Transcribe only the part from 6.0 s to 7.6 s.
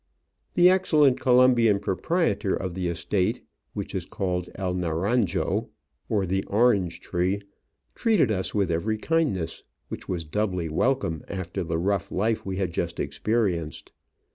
or the Orange Tree)